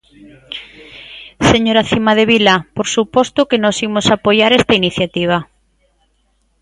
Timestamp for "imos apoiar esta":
3.87-4.77